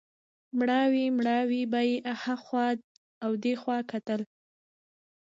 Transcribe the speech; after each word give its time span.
مړاوی 0.57 1.05
مړاوی 1.17 1.61
به 1.71 1.79
یې 1.89 1.95
هخوا 2.23 2.67
او 3.23 3.31
دېخوا 3.43 3.77
کتل. 3.91 4.21